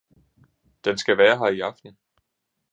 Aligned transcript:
den 0.85 0.97
skal 0.97 1.17
være 1.17 1.37
her 1.37 1.47
i 1.47 1.59
aften! 1.59 1.97